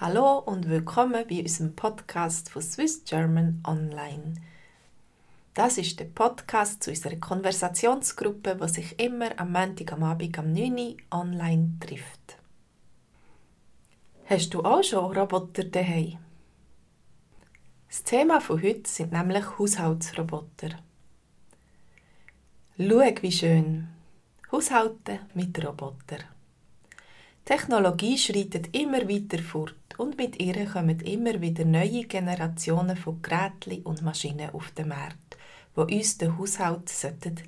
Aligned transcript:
Hallo 0.00 0.38
und 0.38 0.68
willkommen 0.68 1.24
bei 1.28 1.40
unserem 1.40 1.74
Podcast 1.74 2.50
von 2.50 2.62
Swiss 2.62 3.02
German 3.02 3.60
Online. 3.66 4.34
Das 5.54 5.76
ist 5.76 5.98
der 5.98 6.04
Podcast 6.04 6.84
zu 6.84 6.90
unserer 6.90 7.16
Konversationsgruppe, 7.16 8.54
die 8.62 8.68
sich 8.68 9.00
immer 9.00 9.36
am 9.40 9.50
Montag 9.50 9.92
am 9.92 10.04
Abend 10.04 10.38
am 10.38 10.52
9 10.52 10.72
Uhr 10.78 10.96
online 11.10 11.72
trifft. 11.80 12.38
Hast 14.26 14.54
du 14.54 14.62
auch 14.62 14.84
schon 14.84 15.18
Roboter 15.18 15.64
daheim? 15.64 16.18
Das 17.88 18.04
Thema 18.04 18.40
von 18.40 18.62
heute 18.62 18.88
sind 18.88 19.10
nämlich 19.10 19.58
Haushaltsroboter. 19.58 20.78
Schau, 22.78 23.00
wie 23.20 23.32
schön. 23.32 23.88
Haushalten 24.52 25.18
mit 25.34 25.58
Robotern. 25.66 26.37
Technologie 27.48 28.18
schreitet 28.18 28.76
immer 28.76 29.08
weiter 29.08 29.38
fort 29.42 29.74
und 29.96 30.18
mit 30.18 30.38
ihr 30.38 30.66
kommen 30.66 31.00
immer 31.00 31.40
wieder 31.40 31.64
neue 31.64 32.04
Generationen 32.04 32.94
von 32.94 33.22
Geräten 33.22 33.80
und 33.84 34.02
Maschinen 34.02 34.50
auf 34.50 34.70
den 34.72 34.88
Markt, 34.88 35.38
die 35.74 35.96
uns 35.96 36.18
den 36.18 36.36
Haushalt 36.36 36.92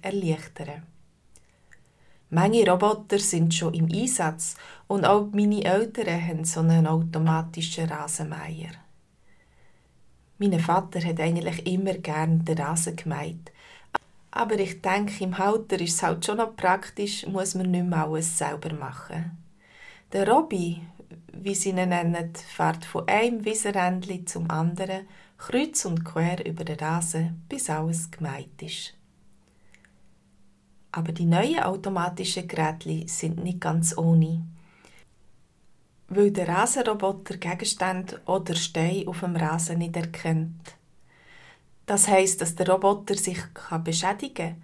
erleichtern 0.00 0.66
sollten. 0.66 0.82
Manche 2.30 2.70
Roboter 2.70 3.18
sind 3.18 3.52
schon 3.52 3.74
im 3.74 3.92
Einsatz 3.92 4.56
und 4.88 5.04
auch 5.04 5.28
meine 5.32 5.62
Eltern 5.62 6.26
haben 6.26 6.44
so 6.46 6.60
einen 6.60 6.86
automatischen 6.86 7.90
Rasenmäher. 7.90 8.72
Mein 10.38 10.58
Vater 10.60 11.04
hat 11.04 11.20
eigentlich 11.20 11.66
immer 11.66 11.92
gern 11.92 12.42
den 12.46 12.56
Rasen 12.56 12.96
gemeint. 12.96 13.52
Aber 14.30 14.58
ich 14.58 14.80
denke, 14.80 15.24
im 15.24 15.36
Halter 15.36 15.78
ist 15.78 15.96
es 15.96 16.02
halt 16.02 16.24
schon 16.24 16.38
noch 16.38 16.56
praktisch, 16.56 17.26
muss 17.26 17.54
man 17.54 17.70
nicht 17.70 17.84
mehr 17.84 18.06
alles 18.06 18.38
selber 18.38 18.72
machen. 18.72 19.39
Der 20.12 20.28
Robby, 20.28 20.82
wie 21.32 21.54
sie 21.54 21.68
ihn 21.68 21.76
nennen, 21.76 22.32
fährt 22.34 22.84
von 22.84 23.06
einem 23.06 23.44
Wiesenrändli 23.44 24.24
zum 24.24 24.50
anderen, 24.50 25.06
kreuz 25.38 25.84
und 25.84 26.04
quer 26.04 26.44
über 26.44 26.64
den 26.64 26.80
Rasen, 26.80 27.44
bis 27.48 27.70
alles 27.70 28.10
gemeint 28.10 28.60
ist. 28.60 28.94
Aber 30.90 31.12
die 31.12 31.26
neuen 31.26 31.60
automatischen 31.60 32.48
Geräte 32.48 33.06
sind 33.06 33.44
nicht 33.44 33.60
ganz 33.60 33.96
ohne. 33.96 34.44
Weil 36.08 36.32
der 36.32 36.48
Rasenroboter 36.48 37.36
Gegenstände 37.36 38.20
oder 38.26 38.56
Steine 38.56 39.06
auf 39.06 39.20
dem 39.20 39.36
Rasen 39.36 39.78
nicht 39.78 39.94
erkennt. 39.94 40.74
Das 41.86 42.08
heißt, 42.08 42.40
dass 42.40 42.56
der 42.56 42.68
Roboter 42.68 43.14
sich 43.14 43.38
beschädigen 43.84 44.34
kann. 44.34 44.62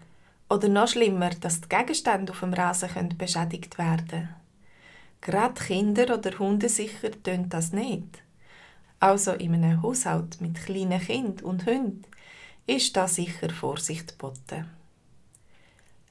Oder 0.49 0.69
noch 0.69 0.89
schlimmer, 0.89 1.31
dass 1.31 1.61
die 1.61 1.69
Gegenstände 1.69 2.33
auf 2.33 2.41
dem 2.41 2.53
Rasen 2.53 3.15
beschädigt 3.17 3.79
werden 3.79 4.09
können. 4.09 4.46
Gerade 5.21 5.61
Kinder 5.61 6.17
oder 6.17 6.39
Hunde 6.39 6.69
sicher 6.69 7.11
tun 7.23 7.49
das 7.49 7.73
nicht. 7.73 8.23
Also 9.01 9.33
in 9.33 9.55
einem 9.55 9.83
Haushalt 9.83 10.41
mit 10.41 10.55
kleinen 10.55 11.01
Kind 11.01 11.43
und 11.43 11.67
Hund 11.67 12.07
ist 12.67 12.97
da 12.97 13.07
sicher 13.07 13.51
Vorsicht 13.51 14.19
geboten. 14.19 14.71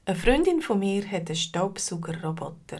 Eine 0.04 0.16
Freundin 0.16 0.62
von 0.62 0.78
mir 0.78 1.04
hat 1.10 1.28
einen 1.28 1.36
Staubsaugerroboter. 1.36 2.78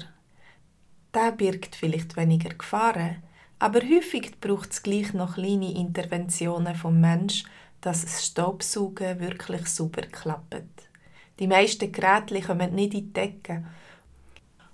Der 1.12 1.32
birgt 1.32 1.74
vielleicht 1.74 2.16
weniger 2.16 2.50
Gefahren, 2.50 3.22
aber 3.58 3.80
häufig 3.80 4.38
braucht 4.40 4.72
es 4.72 4.82
gleich 4.82 5.12
noch 5.12 5.34
kleine 5.34 5.74
Interventionen 5.74 6.74
vom 6.74 7.00
Mensch, 7.00 7.44
dass 7.80 8.02
das 8.02 8.26
Staubsaugen 8.26 9.20
wirklich 9.20 9.66
super 9.66 10.02
klappt. 10.02 10.62
Die 11.38 11.46
meisten 11.46 11.90
Geräte 11.90 12.40
kommen 12.40 12.74
nicht 12.74 12.94
in 12.94 13.00
die 13.00 13.12
Decke 13.12 13.64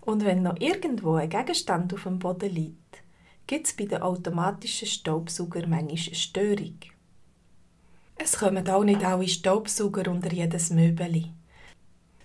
und 0.05 0.25
wenn 0.25 0.43
noch 0.43 0.61
irgendwo 0.61 1.15
ein 1.15 1.29
Gegenstand 1.29 1.95
auf 1.95 2.03
dem 2.03 2.19
Boden 2.19 2.51
liegt, 2.51 3.03
gibt 3.47 3.67
es 3.67 3.75
bei 3.75 3.85
den 3.85 4.03
automatischen 4.03 4.89
Staubsauger 4.89 5.67
manchmal 5.67 5.89
eine 5.89 6.15
Störung. 6.15 6.79
Es 8.17 8.39
kommen 8.39 8.69
auch 8.69 8.85
nicht 8.85 9.05
alle 9.05 9.29
Staubsauger 9.29 10.11
unter 10.11 10.33
jedes 10.33 10.71
Möbeli. 10.71 11.33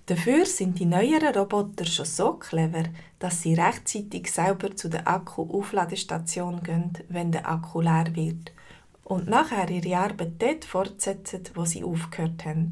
Dafür 0.08 0.46
sind 0.46 0.80
die 0.80 0.86
neueren 0.86 1.36
Roboter 1.36 1.86
schon 1.86 2.06
so 2.06 2.34
clever, 2.34 2.84
dass 3.20 3.42
sie 3.42 3.56
rechtzeitig 3.56 4.32
selber 4.32 4.76
zu 4.76 4.90
der 4.90 5.08
Akku-Aufladestation 5.08 6.64
gehen, 6.64 6.94
wenn 7.10 7.32
der 7.32 7.50
Akku 7.50 7.82
leer 7.82 8.16
wird 8.16 8.54
und 9.04 9.28
nachher 9.28 9.70
ihre 9.70 9.98
Arbeit 9.98 10.34
dort 10.42 10.66
fortsetzen, 10.66 11.44
wo 11.56 11.66
sie 11.66 11.84
aufgehört 11.84 12.46
haben. 12.46 12.72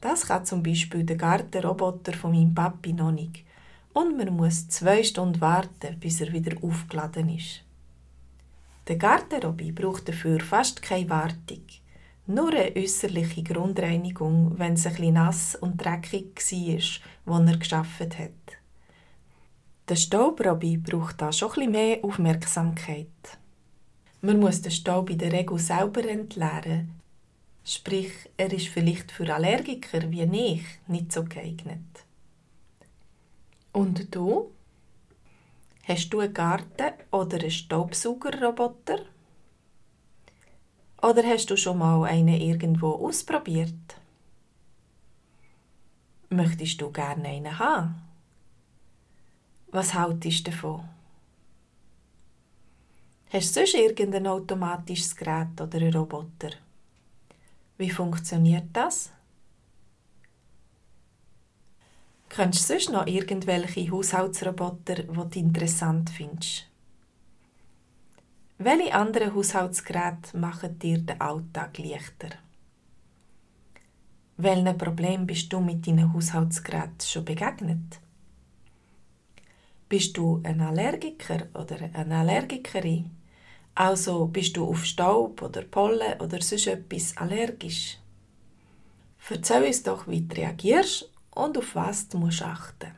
Das 0.00 0.26
kann 0.26 0.44
zum 0.44 0.62
Beispiel 0.62 1.04
der 1.04 1.16
Gartenroboter 1.16 2.14
von 2.14 2.32
meinem 2.32 2.54
Papi 2.54 2.92
noch 2.92 3.12
nicht 3.12 3.44
und 3.94 4.18
man 4.18 4.36
muss 4.36 4.68
zwei 4.68 5.02
Stunden 5.02 5.40
warten, 5.40 5.98
bis 5.98 6.20
er 6.20 6.32
wieder 6.32 6.56
aufgeladen 6.62 7.30
ist. 7.30 7.62
Der 8.88 8.96
Garderobe 8.96 9.72
braucht 9.72 10.08
dafür 10.08 10.40
fast 10.40 10.82
keine 10.82 11.08
Wartung. 11.08 11.62
Nur 12.26 12.50
eine 12.50 12.76
äußerliche 12.76 13.42
Grundreinigung, 13.42 14.58
wenn 14.58 14.74
es 14.74 14.86
ein 14.86 15.12
nass 15.14 15.56
und 15.56 15.82
dreckig 15.82 16.34
war, 16.36 17.00
wo 17.24 17.50
er 17.50 17.56
geschafft 17.56 18.18
hat. 18.18 18.30
Der 19.88 19.96
Staubrobi 19.96 20.76
braucht 20.78 21.20
da 21.20 21.32
schon 21.32 21.52
ein 21.60 21.70
mehr 21.70 22.04
Aufmerksamkeit. 22.04 23.06
Man 24.22 24.40
muss 24.40 24.62
den 24.62 24.72
Staub 24.72 25.10
in 25.10 25.18
der 25.18 25.32
Regel 25.32 25.58
selber 25.58 26.06
entleeren. 26.08 26.90
Sprich, 27.62 28.12
er 28.36 28.52
ist 28.52 28.68
vielleicht 28.68 29.12
für 29.12 29.32
Allergiker 29.32 30.10
wie 30.10 30.22
ich 30.22 30.64
nicht 30.86 31.12
so 31.12 31.24
geeignet. 31.24 32.03
Und 33.74 34.14
du? 34.14 34.52
Hast 35.82 36.08
du 36.10 36.20
einen 36.20 36.32
Garten 36.32 36.92
oder 37.10 37.38
einen 37.40 37.50
Staubsaugerroboter? 37.50 39.00
Oder 41.02 41.24
hast 41.24 41.50
du 41.50 41.56
schon 41.56 41.78
mal 41.78 42.04
einen 42.04 42.40
irgendwo 42.40 42.92
ausprobiert? 42.92 43.74
Möchtest 46.30 46.80
du 46.80 46.92
gerne 46.92 47.28
einen 47.28 47.58
haben? 47.58 47.96
Was 49.72 49.92
haltest 49.92 50.46
du 50.46 50.52
davon? 50.52 50.88
Hast 53.30 53.56
du 53.56 53.66
sonst 53.66 53.74
irgendein 53.74 54.28
automatisches 54.28 55.16
Gerät 55.16 55.60
oder 55.60 55.78
einen 55.78 55.92
Roboter? 55.92 56.50
Wie 57.76 57.90
funktioniert 57.90 58.68
das? 58.72 59.10
Kennst 62.34 62.68
du 62.68 62.72
sonst 62.72 62.90
noch 62.90 63.06
irgendwelche 63.06 63.88
Haushaltsroboter, 63.92 65.04
die 65.04 65.06
du 65.06 65.38
interessant 65.38 66.10
findest? 66.10 66.66
Welche 68.58 68.92
anderen 68.92 69.32
Haushaltsgeräte 69.32 70.36
machen 70.36 70.76
dir 70.80 70.98
den 70.98 71.20
Alltag 71.20 71.78
leichter? 71.78 72.30
Welchen 74.36 74.76
Problem 74.76 75.28
bist 75.28 75.52
du 75.52 75.60
mit 75.60 75.86
deinen 75.86 76.12
Haushaltsgeräten 76.12 77.06
schon 77.06 77.24
begegnet? 77.24 78.00
Bist 79.88 80.16
du 80.16 80.40
ein 80.42 80.60
Allergiker 80.60 81.46
oder 81.54 81.76
eine 81.92 82.18
Allergikerin? 82.18 83.12
Also 83.76 84.26
bist 84.26 84.56
du 84.56 84.66
auf 84.66 84.84
Staub 84.84 85.40
oder 85.40 85.62
Pollen 85.62 86.20
oder 86.20 86.42
sonst 86.42 86.66
etwas 86.66 87.16
allergisch? 87.16 87.98
Erzähl 89.30 89.62
uns 89.62 89.84
doch, 89.84 90.08
wie 90.08 90.22
du 90.22 90.36
reagierst 90.36 91.13
und 91.34 91.58
auf 91.58 91.74
was 91.74 92.08
du 92.08 92.18
musst 92.18 92.42
achten 92.42 92.92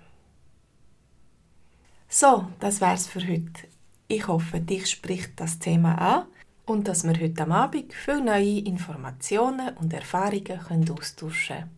So, 2.08 2.48
das 2.60 2.80
wär's 2.80 3.06
für 3.06 3.26
heute. 3.26 3.68
Ich 4.08 4.26
hoffe, 4.28 4.60
dich 4.60 4.88
spricht 4.88 5.40
das 5.40 5.58
Thema 5.58 5.94
an 5.96 6.26
und 6.64 6.86
dass 6.86 7.04
wir 7.04 7.18
heute 7.20 7.42
am 7.42 7.52
Abend 7.52 7.92
viele 7.92 8.22
neue 8.22 8.60
Informationen 8.60 9.76
und 9.76 9.92
Erfahrungen 9.92 10.90
austauschen 10.90 11.56
können. 11.56 11.70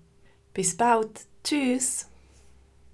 Bis 0.53 0.77
bald. 0.77 1.27
Tschüss. 1.45 2.09